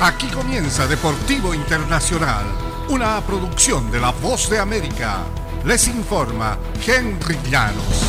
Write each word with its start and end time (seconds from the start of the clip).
Aquí 0.00 0.26
comienza 0.28 0.86
Deportivo 0.86 1.54
Internacional, 1.54 2.44
una 2.90 3.18
producción 3.22 3.90
de 3.90 3.98
La 3.98 4.10
Voz 4.10 4.50
de 4.50 4.58
América. 4.58 5.20
Les 5.64 5.88
informa 5.88 6.58
Henry 6.86 7.38
Llanos. 7.50 8.04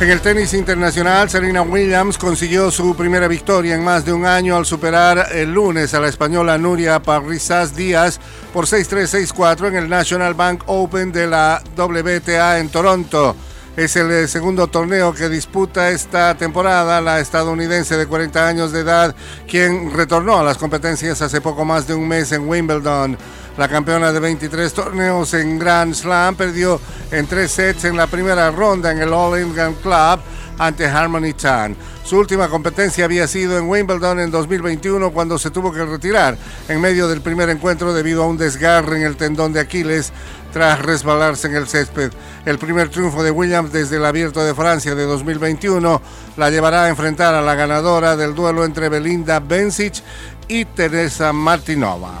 En 0.00 0.10
el 0.10 0.20
tenis 0.20 0.52
internacional, 0.54 1.30
Serena 1.30 1.62
Williams 1.62 2.18
consiguió 2.18 2.72
su 2.72 2.96
primera 2.96 3.28
victoria 3.28 3.76
en 3.76 3.84
más 3.84 4.04
de 4.04 4.12
un 4.12 4.26
año 4.26 4.56
al 4.56 4.66
superar 4.66 5.28
el 5.30 5.54
lunes 5.54 5.94
a 5.94 6.00
la 6.00 6.08
española 6.08 6.58
Nuria 6.58 7.00
Parrizas 7.00 7.76
Díaz 7.76 8.18
por 8.52 8.66
6-3, 8.66 9.32
6-4 9.32 9.68
en 9.68 9.76
el 9.76 9.88
National 9.88 10.34
Bank 10.34 10.64
Open 10.66 11.12
de 11.12 11.28
la 11.28 11.62
WTA 11.76 12.58
en 12.58 12.68
Toronto. 12.68 13.36
Es 13.74 13.96
el 13.96 14.10
eh, 14.10 14.28
segundo 14.28 14.66
torneo 14.66 15.14
que 15.14 15.30
disputa 15.30 15.88
esta 15.88 16.36
temporada 16.36 17.00
la 17.00 17.20
estadounidense 17.20 17.96
de 17.96 18.06
40 18.06 18.46
años 18.46 18.70
de 18.70 18.80
edad, 18.80 19.14
quien 19.48 19.90
retornó 19.90 20.38
a 20.38 20.42
las 20.42 20.58
competencias 20.58 21.22
hace 21.22 21.40
poco 21.40 21.64
más 21.64 21.86
de 21.86 21.94
un 21.94 22.06
mes 22.06 22.32
en 22.32 22.46
Wimbledon. 22.46 23.16
La 23.56 23.68
campeona 23.68 24.12
de 24.12 24.20
23 24.20 24.74
torneos 24.74 25.32
en 25.32 25.58
Grand 25.58 25.94
Slam 25.94 26.34
perdió 26.34 26.78
en 27.10 27.26
tres 27.26 27.52
sets 27.52 27.84
en 27.84 27.96
la 27.96 28.06
primera 28.06 28.50
ronda 28.50 28.92
en 28.92 28.98
el 28.98 29.12
All 29.12 29.38
England 29.38 29.80
Club 29.80 30.20
ante 30.58 30.86
Harmony 30.86 31.34
Chan. 31.34 31.76
Su 32.04 32.18
última 32.18 32.48
competencia 32.48 33.04
había 33.04 33.26
sido 33.26 33.58
en 33.58 33.68
Wimbledon 33.68 34.20
en 34.20 34.30
2021 34.30 35.10
cuando 35.12 35.38
se 35.38 35.50
tuvo 35.50 35.72
que 35.72 35.84
retirar 35.84 36.36
en 36.68 36.80
medio 36.80 37.08
del 37.08 37.20
primer 37.20 37.48
encuentro 37.50 37.92
debido 37.94 38.22
a 38.22 38.26
un 38.26 38.36
desgarre 38.36 38.96
en 38.96 39.02
el 39.04 39.16
tendón 39.16 39.52
de 39.52 39.60
Aquiles 39.60 40.12
tras 40.52 40.80
resbalarse 40.80 41.48
en 41.48 41.56
el 41.56 41.66
césped. 41.66 42.12
El 42.44 42.58
primer 42.58 42.88
triunfo 42.88 43.22
de 43.22 43.30
Williams 43.30 43.72
desde 43.72 43.96
el 43.96 44.04
Abierto 44.04 44.44
de 44.44 44.54
Francia 44.54 44.94
de 44.94 45.04
2021 45.04 46.02
la 46.36 46.50
llevará 46.50 46.84
a 46.84 46.88
enfrentar 46.88 47.34
a 47.34 47.42
la 47.42 47.54
ganadora 47.54 48.16
del 48.16 48.34
duelo 48.34 48.64
entre 48.64 48.88
Belinda 48.88 49.40
Bencic 49.40 50.02
y 50.48 50.64
Teresa 50.64 51.32
Martinova. 51.32 52.20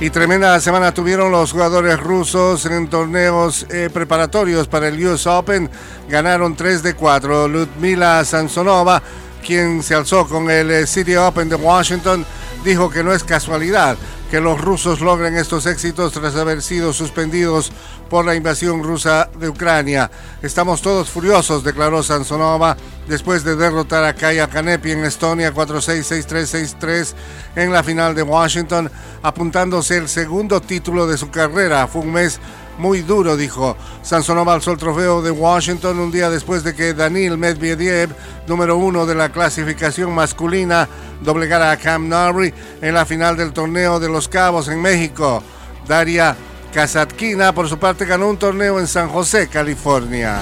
Y 0.00 0.10
tremenda 0.10 0.60
semana 0.60 0.92
tuvieron 0.92 1.30
los 1.30 1.52
jugadores 1.52 1.98
rusos 1.98 2.66
en 2.66 2.88
torneos 2.88 3.64
eh, 3.70 3.88
preparatorios 3.92 4.66
para 4.66 4.88
el 4.88 5.06
US 5.06 5.26
Open. 5.26 5.70
Ganaron 6.08 6.56
3 6.56 6.82
de 6.82 6.94
4. 6.94 7.48
Ludmila 7.48 8.24
Sansonova, 8.24 9.00
quien 9.46 9.82
se 9.82 9.94
alzó 9.94 10.26
con 10.26 10.50
el 10.50 10.70
eh, 10.70 10.86
City 10.86 11.14
Open 11.14 11.48
de 11.48 11.54
Washington, 11.54 12.26
dijo 12.64 12.90
que 12.90 13.04
no 13.04 13.12
es 13.12 13.22
casualidad 13.22 13.96
que 14.30 14.40
los 14.40 14.60
rusos 14.60 15.00
logren 15.00 15.36
estos 15.36 15.66
éxitos 15.66 16.12
tras 16.12 16.36
haber 16.36 16.62
sido 16.62 16.92
suspendidos 16.92 17.72
por 18.08 18.24
la 18.24 18.34
invasión 18.34 18.82
rusa 18.82 19.28
de 19.38 19.48
Ucrania. 19.48 20.10
Estamos 20.42 20.82
todos 20.82 21.10
furiosos, 21.10 21.64
declaró 21.64 22.02
Sansonova 22.02 22.76
después 23.08 23.44
de 23.44 23.56
derrotar 23.56 24.04
a 24.04 24.14
Kaya 24.14 24.48
Kanepi 24.48 24.92
en 24.92 25.04
Estonia 25.04 25.52
4-6, 25.52 26.26
6-3, 26.26 26.78
6-3 26.80 27.14
en 27.56 27.72
la 27.72 27.82
final 27.82 28.14
de 28.14 28.22
Washington, 28.22 28.90
apuntándose 29.22 29.96
el 29.96 30.08
segundo 30.08 30.60
título 30.60 31.06
de 31.06 31.18
su 31.18 31.30
carrera. 31.30 31.86
Fue 31.86 32.02
un 32.02 32.12
mes 32.12 32.40
muy 32.78 33.02
duro, 33.02 33.36
dijo. 33.36 33.76
Sansonova 34.02 34.54
alzó 34.54 34.72
el 34.72 34.78
trofeo 34.78 35.22
de 35.22 35.30
Washington 35.30 35.98
un 35.98 36.10
día 36.10 36.30
después 36.30 36.64
de 36.64 36.74
que 36.74 36.94
Daniil 36.94 37.38
Medvedev, 37.38 38.10
número 38.46 38.76
uno 38.76 39.06
de 39.06 39.14
la 39.14 39.30
clasificación 39.30 40.12
masculina, 40.14 40.88
doblegara 41.20 41.70
a 41.70 41.76
Cam 41.76 42.08
Norrie 42.08 42.54
en 42.80 42.94
la 42.94 43.04
final 43.04 43.36
del 43.36 43.52
torneo 43.52 44.00
de 44.00 44.08
Los 44.08 44.28
Cabos 44.28 44.68
en 44.68 44.80
México. 44.80 45.42
Daria 45.86 46.36
Kazatkina, 46.72 47.54
por 47.54 47.68
su 47.68 47.78
parte, 47.78 48.04
ganó 48.04 48.28
un 48.28 48.36
torneo 48.36 48.80
en 48.80 48.86
San 48.86 49.08
José, 49.08 49.48
California. 49.48 50.40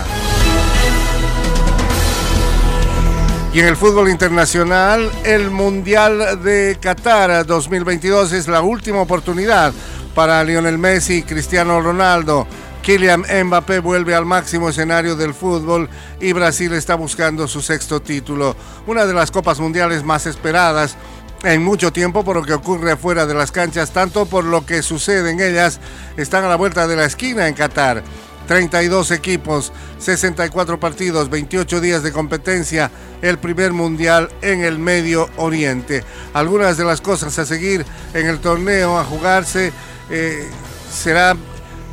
Y 3.52 3.60
en 3.60 3.66
el 3.66 3.76
fútbol 3.76 4.08
internacional, 4.08 5.10
el 5.24 5.50
Mundial 5.50 6.42
de 6.42 6.78
Qatar 6.80 7.44
2022 7.44 8.32
es 8.32 8.48
la 8.48 8.62
última 8.62 9.02
oportunidad 9.02 9.74
para 10.14 10.42
Lionel 10.44 10.78
Messi 10.78 11.18
y 11.18 11.22
Cristiano 11.22 11.80
Ronaldo. 11.80 12.46
Kylian 12.82 13.24
Mbappé 13.44 13.78
vuelve 13.78 14.14
al 14.14 14.26
máximo 14.26 14.68
escenario 14.68 15.14
del 15.14 15.34
fútbol 15.34 15.88
y 16.20 16.32
Brasil 16.32 16.72
está 16.72 16.96
buscando 16.96 17.46
su 17.46 17.62
sexto 17.62 18.02
título, 18.02 18.56
una 18.86 19.06
de 19.06 19.14
las 19.14 19.30
copas 19.30 19.60
mundiales 19.60 20.02
más 20.02 20.26
esperadas 20.26 20.96
en 21.44 21.62
mucho 21.62 21.92
tiempo 21.92 22.24
por 22.24 22.36
lo 22.36 22.42
que 22.42 22.52
ocurre 22.52 22.92
afuera 22.92 23.26
de 23.26 23.34
las 23.34 23.52
canchas, 23.52 23.92
tanto 23.92 24.26
por 24.26 24.44
lo 24.44 24.64
que 24.66 24.82
sucede 24.82 25.30
en 25.30 25.40
ellas, 25.40 25.80
están 26.16 26.44
a 26.44 26.48
la 26.48 26.56
vuelta 26.56 26.86
de 26.86 26.96
la 26.96 27.04
esquina 27.04 27.48
en 27.48 27.54
Qatar. 27.54 28.02
32 28.46 29.10
equipos, 29.12 29.72
64 29.98 30.78
partidos, 30.80 31.30
28 31.30 31.80
días 31.80 32.02
de 32.02 32.12
competencia, 32.12 32.90
el 33.22 33.38
primer 33.38 33.72
mundial 33.72 34.28
en 34.42 34.64
el 34.64 34.78
Medio 34.78 35.28
Oriente. 35.36 36.04
Algunas 36.34 36.76
de 36.76 36.84
las 36.84 37.00
cosas 37.00 37.38
a 37.38 37.46
seguir 37.46 37.84
en 38.14 38.26
el 38.26 38.40
torneo, 38.40 38.98
a 38.98 39.04
jugarse, 39.04 39.72
eh, 40.10 40.48
será 40.92 41.36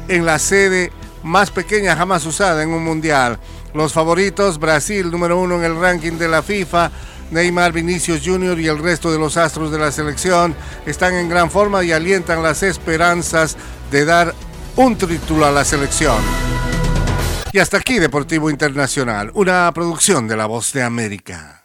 en 0.07 0.25
la 0.25 0.39
sede 0.39 0.91
más 1.23 1.51
pequeña 1.51 1.95
jamás 1.95 2.25
usada 2.25 2.63
en 2.63 2.69
un 2.69 2.83
mundial. 2.83 3.39
Los 3.73 3.93
favoritos, 3.93 4.59
Brasil 4.59 5.11
número 5.11 5.39
uno 5.39 5.55
en 5.57 5.63
el 5.63 5.79
ranking 5.79 6.13
de 6.13 6.27
la 6.27 6.41
FIFA, 6.41 6.91
Neymar, 7.31 7.71
Vinicius 7.71 8.21
Jr. 8.25 8.59
y 8.59 8.67
el 8.67 8.79
resto 8.79 9.11
de 9.11 9.19
los 9.19 9.37
astros 9.37 9.71
de 9.71 9.77
la 9.77 9.91
selección 9.91 10.55
están 10.85 11.13
en 11.13 11.29
gran 11.29 11.51
forma 11.51 11.83
y 11.83 11.91
alientan 11.91 12.41
las 12.41 12.63
esperanzas 12.63 13.55
de 13.91 14.05
dar 14.05 14.33
un 14.75 14.97
título 14.97 15.45
a 15.45 15.51
la 15.51 15.63
selección. 15.63 16.17
Y 17.51 17.59
hasta 17.59 17.77
aquí 17.77 17.99
Deportivo 17.99 18.49
Internacional, 18.49 19.31
una 19.33 19.71
producción 19.73 20.27
de 20.27 20.37
La 20.37 20.45
Voz 20.45 20.71
de 20.73 20.83
América. 20.83 21.58